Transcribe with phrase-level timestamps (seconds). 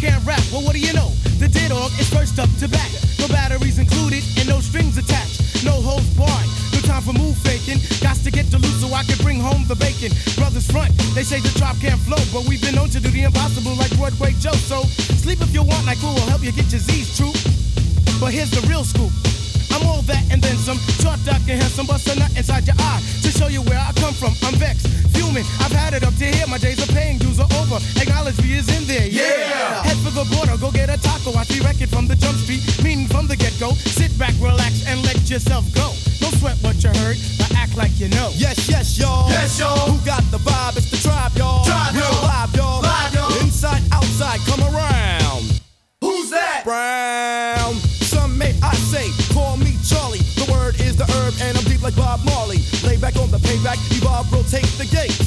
[0.00, 1.10] can't rap, well what do you know?
[1.38, 2.90] The dead org is first up to back.
[3.18, 5.64] No batteries included and no strings attached.
[5.64, 6.48] No holds barred.
[6.72, 7.80] No time for move faking.
[8.00, 10.12] Got to get to loot so I can bring home the bacon.
[10.36, 13.24] Brothers front, they say the drop can't flow, but we've been known to do the
[13.24, 14.56] impossible like Broadway Joe.
[14.56, 14.84] So
[15.20, 17.32] sleep if you want, like who will help you get your Z's true.
[18.20, 19.12] But here's the real scoop.
[19.72, 20.78] I'm all that and then some.
[21.00, 23.92] Short, dark, and handsome, bust a nut inside your eye to show you where I
[24.00, 24.32] come from.
[24.42, 25.44] I'm vexed, fuming.
[25.60, 26.46] I've had it up to here.
[26.46, 27.76] My days of paying dues are over.
[28.00, 29.06] Acknowledge me is in there.
[29.06, 29.22] Yeah.
[29.22, 29.85] yeah.
[30.56, 31.36] Head for the border, go get a taco.
[31.38, 33.72] I see record from the jump street, meaning from the get go.
[33.72, 35.92] Sit back, relax, and let yourself go.
[36.20, 38.30] Don't sweat what you heard, but act like you know.
[38.34, 39.28] Yes, yes, y'all.
[39.28, 39.90] Yes, y'all.
[39.90, 40.76] Who got the vibe?
[40.76, 41.64] It's the tribe, y'all.
[41.64, 42.22] Tribe, y'all.
[42.22, 42.82] live, y'all.
[42.82, 43.40] Live, y'all.
[43.42, 45.60] Inside, outside, come around.
[46.00, 46.62] Who's that?
[46.64, 47.74] Brown.
[48.06, 50.24] Some may I say, call me Charlie.
[50.36, 52.58] The word is the herb, and I'm deep like Bob Marley.
[52.84, 55.25] Lay back on the payback, evolve, rotate the gates.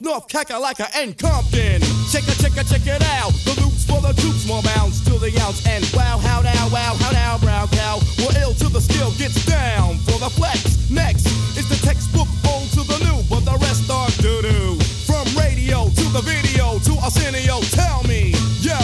[0.00, 1.80] York, North Kakalaka and Compton.
[2.10, 3.32] Check it, check it, check it out.
[3.44, 5.66] The loops for the troops, more bounds to the ounce.
[5.66, 8.00] And wow, how now, wow, how now, brown cow.
[8.18, 10.90] We're ill till the skill gets down for the flex.
[10.90, 14.78] Next is the textbook old to the new, but the rest are doo doo.
[15.06, 18.78] From radio to the video to Arsenio, tell me, yo,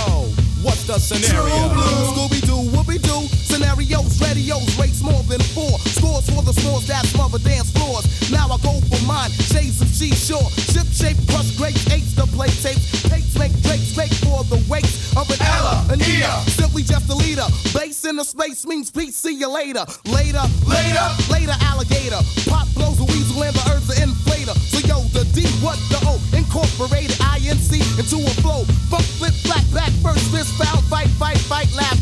[0.62, 1.68] what's the scenario?
[1.72, 2.14] True.
[2.14, 5.78] Scooby Doo, Whoopi Doo, scenarios, radios, rates more than four.
[5.94, 7.73] Scores for the scores that smother dance
[18.24, 19.84] the space means peace, see you later.
[20.06, 21.06] Later, Later.
[21.30, 22.20] later, alligator.
[22.48, 24.56] Pop blows a weasel and the earth's an inflator.
[24.56, 26.16] So yo, the D, what the O?
[26.32, 28.64] Incorporated INC into a flow.
[28.88, 31.98] Funk, flip, flat, back, first, fist, foul, fight, fight, fight, laugh.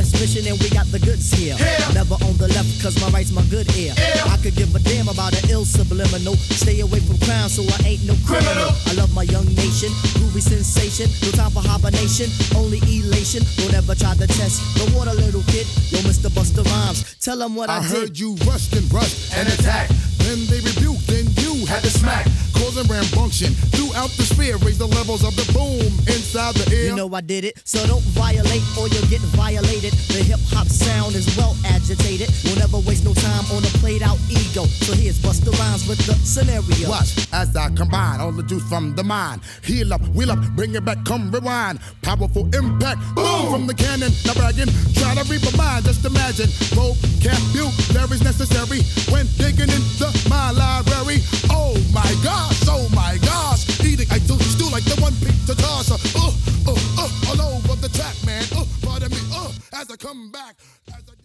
[0.00, 1.52] Quest mission and we got the goods here.
[1.60, 1.92] Here.
[1.92, 3.92] Never on the left cause my right's my good ear.
[3.92, 4.32] Ear.
[4.32, 6.40] I could give a damn about an ill subliminal.
[6.56, 8.72] Stay away from crime so I ain't no criminal.
[8.72, 8.88] Criminal.
[8.88, 11.04] I love my young nation, groovy sensation.
[11.20, 13.44] No time for hibernation, only elation.
[13.60, 15.68] Don't ever try to test the water, little kid.
[15.92, 16.32] Yo, Mr.
[16.32, 17.90] Busta Rhymes, tell them what I, I did.
[17.92, 19.92] heard you rushed and rushed And attack.
[20.24, 21.28] Then they rebuked, then
[21.70, 22.26] Had to smack.
[22.60, 24.56] causing rambunction throughout the sphere.
[24.58, 26.86] Raise the levels of the boom inside the air.
[26.86, 29.92] You know I did it, so don't violate or you'll get violated.
[30.12, 32.28] The hip hop sound is well agitated.
[32.44, 34.64] We'll never waste no time on a played out ego.
[34.84, 36.88] So here's Busta Rhymes with the scenario.
[36.88, 39.40] Watch as I combine all the juice from the mind.
[39.62, 41.80] Heal up, wheel up, bring it back, come rewind.
[42.02, 44.12] Powerful impact, boom from the cannon.
[44.26, 46.48] Now bragging, try to reap a mind, just imagine.
[46.76, 49.99] Vocabulary's necessary when digging into